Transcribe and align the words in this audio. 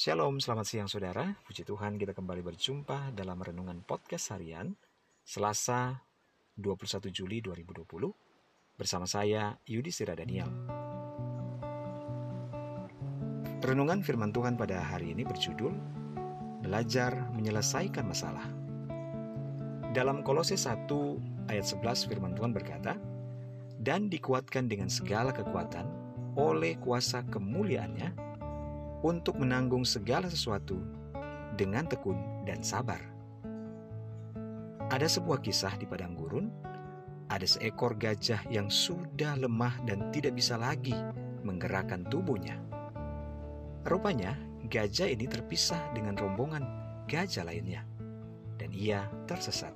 Shalom, 0.00 0.40
selamat 0.40 0.64
siang 0.64 0.88
saudara. 0.88 1.36
Puji 1.44 1.60
Tuhan 1.60 2.00
kita 2.00 2.16
kembali 2.16 2.40
berjumpa 2.40 3.12
dalam 3.12 3.36
Renungan 3.36 3.84
Podcast 3.84 4.32
Harian 4.32 4.72
Selasa 5.20 5.92
21 6.56 7.12
Juli 7.12 7.44
2020 7.44 7.84
bersama 8.80 9.04
saya 9.04 9.60
Yudi 9.68 9.92
Sira 9.92 10.16
Daniel. 10.16 10.48
Renungan 13.60 14.00
firman 14.00 14.32
Tuhan 14.32 14.56
pada 14.56 14.80
hari 14.80 15.12
ini 15.12 15.20
berjudul 15.20 15.76
Belajar 16.64 17.12
Menyelesaikan 17.36 18.08
Masalah. 18.08 18.48
Dalam 19.92 20.24
Kolose 20.24 20.56
1 20.56 20.88
ayat 21.52 21.66
11 21.68 22.08
firman 22.08 22.32
Tuhan 22.32 22.56
berkata, 22.56 22.96
Dan 23.76 24.08
dikuatkan 24.08 24.64
dengan 24.64 24.88
segala 24.88 25.28
kekuatan 25.28 25.84
oleh 26.40 26.80
kuasa 26.80 27.20
kemuliaannya 27.28 28.29
untuk 29.00 29.40
menanggung 29.40 29.84
segala 29.84 30.28
sesuatu 30.28 30.80
dengan 31.56 31.88
tekun 31.88 32.44
dan 32.44 32.60
sabar. 32.60 33.00
Ada 34.90 35.06
sebuah 35.06 35.38
kisah 35.40 35.78
di 35.78 35.86
padang 35.86 36.18
gurun, 36.18 36.50
ada 37.30 37.46
seekor 37.46 37.94
gajah 37.94 38.42
yang 38.50 38.66
sudah 38.66 39.38
lemah 39.38 39.78
dan 39.86 40.10
tidak 40.10 40.34
bisa 40.34 40.58
lagi 40.58 40.96
menggerakkan 41.46 42.02
tubuhnya. 42.10 42.58
Rupanya, 43.86 44.34
gajah 44.66 45.08
ini 45.08 45.30
terpisah 45.30 45.80
dengan 45.94 46.18
rombongan 46.18 46.66
gajah 47.10 47.42
lainnya, 47.42 47.82
dan 48.58 48.70
ia 48.70 49.06
tersesat. 49.26 49.74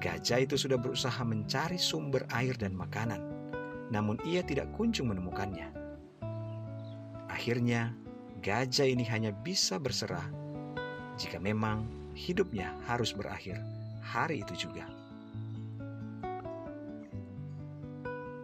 Gajah 0.00 0.44
itu 0.44 0.56
sudah 0.56 0.80
berusaha 0.80 1.20
mencari 1.24 1.76
sumber 1.76 2.24
air 2.32 2.56
dan 2.56 2.72
makanan, 2.72 3.20
namun 3.92 4.16
ia 4.24 4.40
tidak 4.40 4.72
kunjung 4.76 5.12
menemukannya. 5.12 5.79
Akhirnya, 7.40 7.96
gajah 8.44 8.84
ini 8.84 9.00
hanya 9.08 9.32
bisa 9.32 9.80
berserah 9.80 10.28
jika 11.16 11.40
memang 11.40 11.88
hidupnya 12.12 12.76
harus 12.84 13.16
berakhir 13.16 13.56
hari 14.04 14.44
itu 14.44 14.68
juga. 14.68 14.84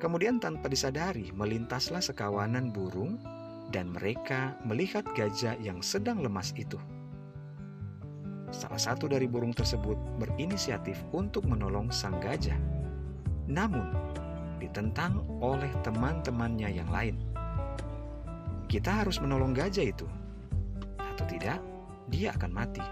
Kemudian 0.00 0.40
tanpa 0.40 0.72
disadari 0.72 1.28
melintaslah 1.28 2.00
sekawanan 2.00 2.72
burung 2.72 3.20
dan 3.68 3.92
mereka 3.92 4.56
melihat 4.64 5.04
gajah 5.12 5.60
yang 5.60 5.84
sedang 5.84 6.24
lemas 6.24 6.56
itu. 6.56 6.80
Salah 8.48 8.80
satu 8.80 9.12
dari 9.12 9.28
burung 9.28 9.52
tersebut 9.52 10.00
berinisiatif 10.16 10.96
untuk 11.12 11.44
menolong 11.44 11.92
sang 11.92 12.16
gajah. 12.16 12.56
Namun, 13.44 13.92
ditentang 14.56 15.20
oleh 15.44 15.68
teman-temannya 15.84 16.80
yang 16.80 16.88
lain 16.88 17.35
kita 18.66 19.02
harus 19.02 19.22
menolong 19.22 19.54
gajah 19.54 19.86
itu, 19.86 20.06
atau 20.98 21.24
tidak, 21.30 21.62
dia 22.10 22.34
akan 22.34 22.50
mati. 22.50 22.84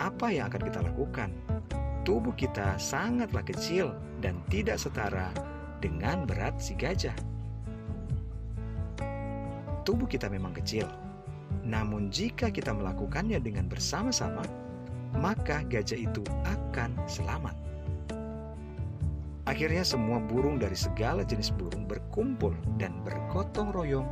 Apa 0.00 0.32
yang 0.32 0.48
akan 0.48 0.62
kita 0.72 0.80
lakukan? 0.80 1.30
Tubuh 2.02 2.34
kita 2.34 2.74
sangatlah 2.80 3.44
kecil 3.46 3.94
dan 4.18 4.40
tidak 4.50 4.80
setara 4.80 5.30
dengan 5.78 6.26
berat 6.26 6.58
si 6.58 6.74
gajah. 6.74 7.14
Tubuh 9.86 10.08
kita 10.08 10.26
memang 10.32 10.56
kecil, 10.56 10.88
namun 11.62 12.10
jika 12.10 12.48
kita 12.50 12.72
melakukannya 12.72 13.38
dengan 13.38 13.68
bersama-sama, 13.68 14.42
maka 15.18 15.60
gajah 15.68 15.98
itu 15.98 16.24
akan 16.48 16.96
selamat. 17.04 17.54
Akhirnya 19.42 19.82
semua 19.82 20.22
burung 20.22 20.62
dari 20.62 20.78
segala 20.78 21.26
jenis 21.26 21.50
burung 21.50 21.82
berkumpul 21.90 22.54
dan 22.78 22.94
bergotong 23.02 23.74
royong 23.74 24.06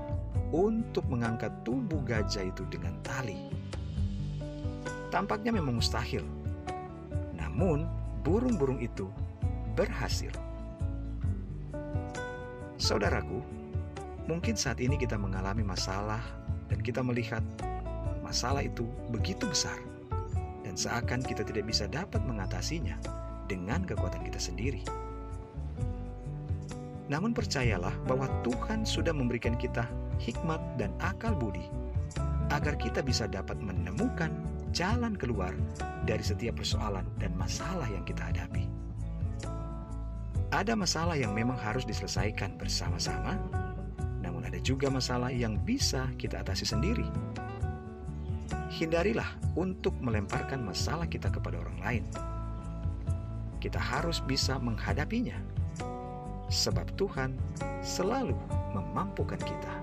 untuk 0.50 1.06
mengangkat 1.06 1.54
tubuh 1.62 2.02
gajah 2.02 2.50
itu 2.50 2.66
dengan 2.66 2.98
tali. 3.06 3.38
Tampaknya 5.14 5.54
memang 5.54 5.78
mustahil. 5.78 6.26
Namun, 7.38 7.86
burung-burung 8.26 8.82
itu 8.82 9.06
berhasil. 9.78 10.34
Saudaraku, 12.82 13.38
mungkin 14.26 14.58
saat 14.58 14.82
ini 14.82 14.98
kita 14.98 15.14
mengalami 15.14 15.62
masalah 15.62 16.22
dan 16.66 16.82
kita 16.82 17.06
melihat 17.06 17.42
masalah 18.26 18.66
itu 18.66 18.82
begitu 19.14 19.46
besar 19.46 19.78
dan 20.66 20.74
seakan 20.74 21.22
kita 21.22 21.42
tidak 21.46 21.66
bisa 21.66 21.86
dapat 21.90 22.22
mengatasinya 22.26 22.98
dengan 23.46 23.82
kekuatan 23.86 24.22
kita 24.26 24.38
sendiri. 24.38 24.82
Namun 27.10 27.34
percayalah 27.34 27.92
bahwa 28.06 28.30
Tuhan 28.46 28.86
sudah 28.86 29.10
memberikan 29.10 29.58
kita 29.58 29.82
hikmat 30.22 30.62
dan 30.78 30.94
akal 31.02 31.34
budi 31.34 31.66
agar 32.54 32.78
kita 32.78 33.02
bisa 33.02 33.26
dapat 33.26 33.58
menemukan 33.58 34.30
jalan 34.70 35.18
keluar 35.18 35.50
dari 36.06 36.22
setiap 36.22 36.62
persoalan 36.62 37.02
dan 37.18 37.34
masalah 37.34 37.90
yang 37.90 38.06
kita 38.06 38.30
hadapi. 38.30 38.70
Ada 40.54 40.78
masalah 40.78 41.18
yang 41.18 41.34
memang 41.34 41.58
harus 41.58 41.82
diselesaikan 41.82 42.58
bersama-sama, 42.58 43.38
namun 44.22 44.46
ada 44.46 44.58
juga 44.62 44.86
masalah 44.90 45.34
yang 45.34 45.58
bisa 45.62 46.10
kita 46.14 46.42
atasi 46.46 46.62
sendiri. 46.62 47.06
Hindarilah 48.70 49.34
untuk 49.58 49.98
melemparkan 49.98 50.62
masalah 50.62 51.10
kita 51.10 51.26
kepada 51.30 51.58
orang 51.58 51.78
lain. 51.82 52.04
Kita 53.58 53.78
harus 53.78 54.22
bisa 54.22 54.58
menghadapinya 54.62 55.38
sebab 56.50 56.84
Tuhan 56.98 57.38
selalu 57.80 58.34
memampukan 58.74 59.38
kita. 59.38 59.74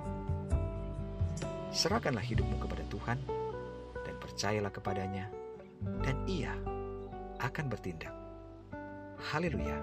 Serahkanlah 1.72 2.23
hidupmu 2.23 2.59
kepada 2.59 2.83
Tuhan 2.91 3.17
dan 4.03 4.16
percayalah 4.19 4.72
kepadanya, 4.72 5.31
dan 6.03 6.19
Ia 6.27 6.53
akan 7.39 7.66
bertindak. 7.72 8.11
Haleluya! 9.31 9.79